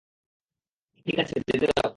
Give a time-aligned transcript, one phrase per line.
[1.07, 1.89] ঠিক আছে, যেতে দাও।